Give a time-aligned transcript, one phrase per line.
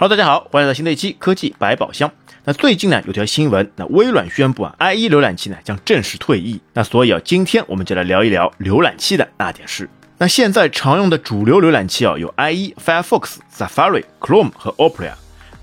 [0.00, 2.10] Hello，大家好，欢迎来到新的一期科技百宝箱。
[2.44, 6.58] 那最近呢有条新闻，那微软宣布啊，IE 浏览器呢将正式退役。
[6.72, 9.86] 那所以啊，今天我们就来聊一聊浏览器的那点事。
[10.16, 15.12] 那现在常用的主流浏览器啊，有 IE、Firefox、Safari、Chrome 和 Opera，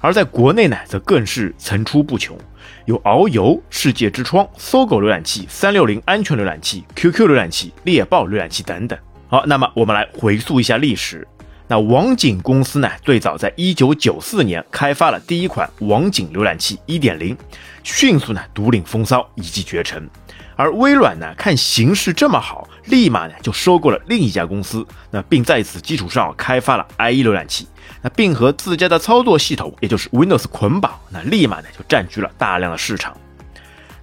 [0.02, 2.38] 而在国内呢，则更是层出不穷，
[2.86, 9.00] 有遨游、世界之窗、搜狗浏览器、三六零安全浏览器、QQ 浏览器、猎豹浏览器等等。
[9.30, 11.28] 好，那么我们来回溯一下历史。
[11.70, 17.38] 那网景公司呢，最早在一九九四年开发了第一款网景浏览器一点零，
[17.84, 20.10] 迅速呢独领风骚，一骑绝尘。
[20.56, 27.68] 而微软呢，看形势这么好，立马呢就收购了另一家公司，那并在此基础上开发了 IE 浏览器，
[28.02, 33.16] 那并和自家的操作系统，也就是 Windows 捆绑，那立马呢就占据了大量的市场。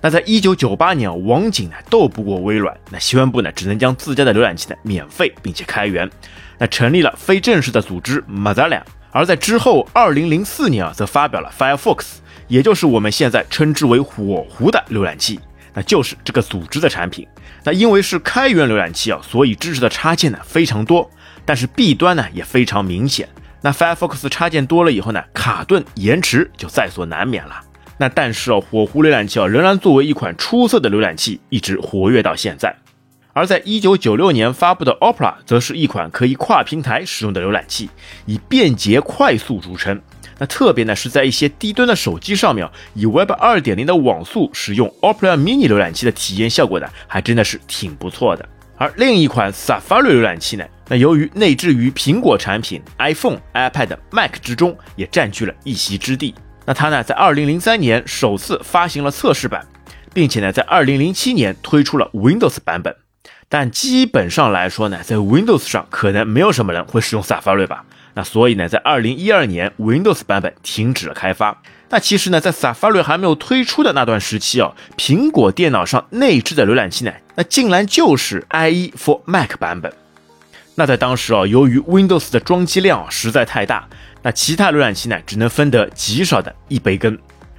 [0.04, 6.06] 那在一九九八年，网景呢斗不过微软，那宣布呢只能将自家的浏览器呢免费并且开源。
[6.58, 12.16] 那成立了非正式的组织 Mozilla，而在之后，二零零四年啊，则发表了 Firefox，
[12.48, 15.40] 也就是我们现在称之为火狐的浏览器，
[15.72, 17.26] 那就是这个组织的产品。
[17.64, 21.10] 那因为是开源浏览器啊，所以支持的插件呢非常多，
[21.46, 23.26] 但是弊端呢也非常明显。
[23.62, 27.58] 那 Firefox 插件多了以后呢，卡顿延迟就在所难免了。
[27.98, 32.74] 那但是啊，火狐浏览器啊，仍然作为一款出色的浏览器，一直活跃到现在。
[33.32, 37.90] 而在一九九六年发布的 Opera 则是一款可以跨平台使用的浏览器，
[38.26, 40.00] 以便捷快速著称。
[40.38, 48.48] 那特别呢是在一些低端的手机上面，以 Web 二点零的网速使用 Opera Mini 浏览器的体验效果呢，还真的是挺不错的。
[48.76, 56.34] 而另一款 Safari 浏览器呢，那由于内置于苹果产品 iPhone、iPad、Mac 之中，也占据了一席之地。
[56.66, 59.66] 那它呢，在二零零三年首次发行了测试版，
[60.12, 62.96] 并且呢，在二零零七年推出了 Windows 版本。
[63.48, 67.84] 但基本上来说呢，在 Windows 上可能没有什么人会使用 Safari 吧？
[68.14, 71.60] 那所以呢，在二零一二年 Windows 版本停止了开发。
[71.90, 79.92] 那其实呢，在 Safari 还没有推出的那段时期啊，苹果电脑上内置的浏览器呢，那竟然就是 IE for Mac 版本。
[80.76, 83.88] 那在当时啊，由于 Windows 的装机量实在太大，
[84.24, 87.16] 那其他浏览器呢，只能分得极少的一杯羹。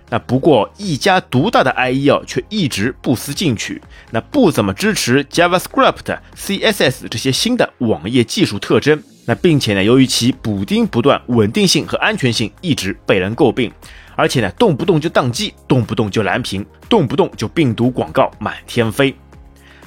[0.09, 9.01] 那不过一家独大的 IE 哦，却一直不思进取，那不怎么支持 JavaScript、CSS 这些新的网页技术特征。
[9.27, 13.71] 那并且呢，由于其补丁不断，稳定性和安全性一直被人诟病，
[14.15, 19.15] 而且呢，动不动就宕机，动不动就蓝屏，动不动就病毒广告满天飞。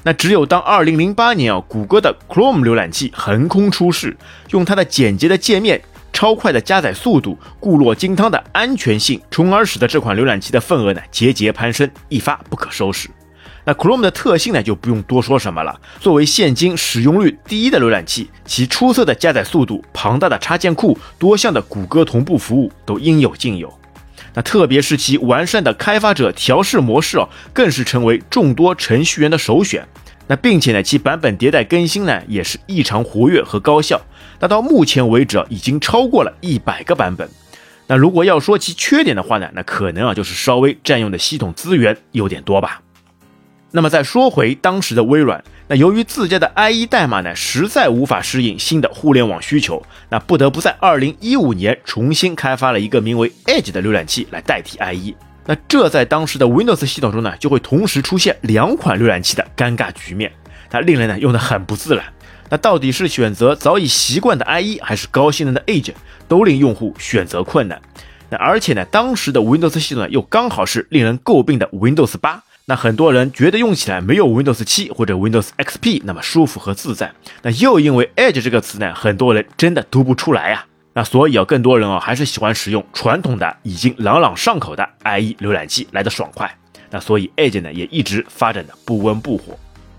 [0.05, 4.17] 那只有当2008年啊，谷歌的 Chrome 浏览器横空出世，
[4.51, 5.81] 用它的简洁的界面。
[6.19, 13.09] 超快的加载速度、固若金汤的安全性，从而使得这款浏览器的份额呢节节攀升，一发不可收拾。
[13.65, 15.81] 那 Chrome 的特性呢就不用多说什么了。
[16.01, 23.73] 作为现今使用率第一的浏览器，其出色的加载速度、庞大的插件库、多项的谷歌同步服务都应有尽有。
[24.35, 29.87] 那特别是其完善的开发者调试模式哦，更是成为众多程序员的首选。
[30.29, 34.01] 那并且呢，其版本迭代更新呢也是异常活跃和高效。
[34.39, 37.29] 那到目前为止啊，已经超过了一百个版本。
[37.87, 42.83] 那如果要说其缺点的话呢，那可能啊就是稍微占用的系统资源有点多吧。
[43.71, 55.15] 那么再说回当时的微软，那由于自家的 IE 代码呢实在无法适应新的互联网需求，那不得不在二零一五年重新开发了一个名为 Edge 的浏览器来代替 IE。
[55.49, 60.31] 那这在当时的 Windows 系统中呢，就会同时出现两款浏览器的尴尬局面，
[60.71, 62.05] 那令人呢用的很不自然。
[62.51, 65.93] 那到底是选择早已习惯的 IE，还是高性能的 Edge，
[66.29, 67.81] 都令用户选择困难。
[68.29, 77.11] 那而且呢，当时的 Windows 系统呢又刚好是令人诟病的 Windows 八，那很多人觉得用起来没有 Windows 七或者 Windows XP 那么舒服和自在。
[77.41, 80.67] 那又因为 Edge 这个词呢，很多人真的读不出来呀。
[80.99, 86.53] 那所以啊，更多人啊还是喜欢使用传统的、已经朗朗上口的 IE 浏览器来的爽快。
[86.91, 89.57] 那所以 Edge 呢也一直发展的不温不火。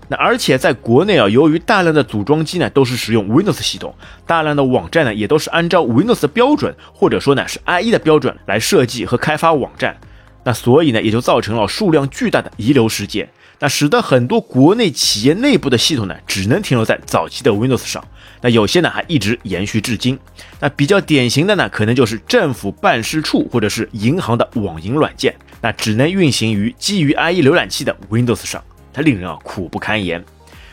[0.08, 3.94] 那而且在国内啊，由于大量的组装机呢都是使用 Windows 系统，
[4.26, 9.96] 大量的网站呢也都是按照 Windows 的标准或者说呢是 IE 的标准来设计和开发网站。
[10.44, 13.26] 那所以呢也就造成了数量巨大的遗留事件。
[13.58, 18.04] 那使得很多国内企业内部的系统呢，只能停留在早期的 Windows 上。
[18.40, 20.18] 那有些呢还一直延续至今。
[20.60, 30.24] 那比较典型的呢，可能就是政府办事处或者是银行的网银软件，那只能运行于基于 IE 浏览器的 Windows 上，它令人啊苦不堪言。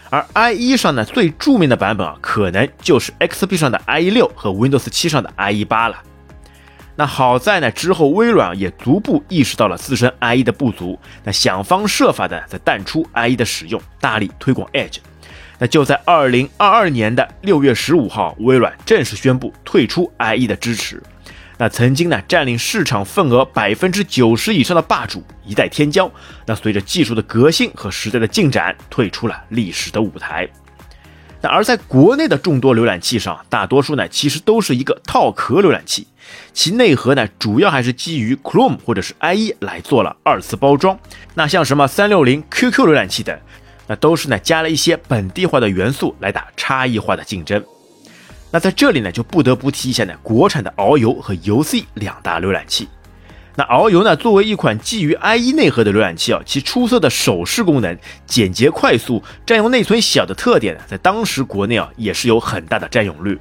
[0.09, 5.97] 而 IE 上呢最著名的版本啊，可能就是 XP 上的 IE 六和 Windows 七上的 IE 八了。
[6.95, 14.97] 那好在呢，之后微软也逐步意识到了自身 IE 的不足，那想方设法的在淡出 IE 的使用，大力推广 Edge。
[15.59, 21.01] 那就在二零二二年的六月十五号，微软正式宣布退出 IE 的支持。
[21.57, 26.07] 那曾经呢占领市场份额百分之九十以上的霸主一代天骄，
[26.45, 30.48] 那随着技术的革新和时代的进展，退出了历史的舞台。
[31.42, 36.06] 那而在国内的众多浏览器上，大多数呢其实都是一个套壳浏览器，
[36.53, 41.00] 其内核呢主要还是基于 Chrome 或者是 IE 来做了二次包装。
[41.33, 43.36] 那像什么三六零、QQ 浏览器等，
[43.88, 47.63] 那都是呢加了一些本地化的元素来打差异化的竞争。
[48.51, 52.88] 那在这里呢就不得不提一下呢国产的遨游和 UC 两大浏览器。
[53.56, 57.98] 那遨游呢，作为一款基于 IE 内核的浏览器啊，其出色的手势功能、
[58.28, 63.39] 简洁快速、占用内存小的特点呢，在当时国内啊也是有很大的占有率。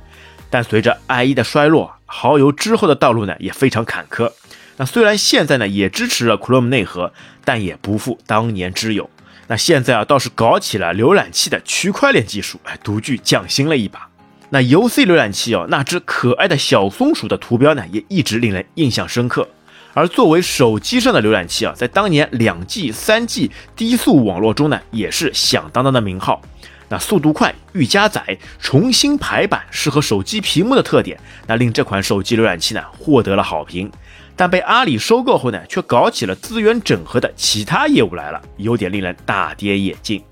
[0.48, 4.32] 但随着 IE 的衰落，遨游之后的道路呢也非常坎坷。
[4.78, 7.12] 那虽然现在呢也支持了 Chrome 内核，
[7.44, 9.10] 但也不复当年之勇。
[9.48, 14.08] 那现在啊倒是搞起了浏览器的区块链技术，哎，独具匠心了一把。
[14.50, 19.48] 那 UC 浏览器哦，那只可爱的小松鼠的图标呢，也一直令人印象深刻。
[19.92, 26.42] 而作为手机上的浏览器啊，在当年两 G、三 G 低速网络中呢，也是响当当的名号。
[26.88, 33.90] 那速度快、预加载、重新排版、适合手机屏幕的特点，那令这款手机浏览器呢获得了好评。
[34.36, 40.22] 但被阿里收购后呢，却搞起了资源整合的其他业务来了，有点令人大跌眼镜。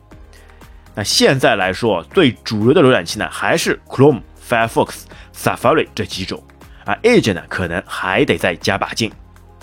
[0.95, 5.05] 那现在来说，最主流的浏览器呢，还是 Chrome、Firefox、
[5.35, 6.41] Safari 这几种，
[6.85, 9.11] 而 Edge 呢，可能还得再加把劲。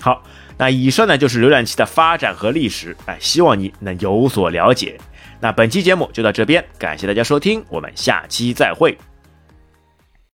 [0.00, 0.22] 好，
[0.58, 4.98] 那以上呢就是浏览器的发展和历史，哎，希望你能有所了解。
[5.40, 8.98] 那本期节目就到这边，感谢大家收听，我们下期再会。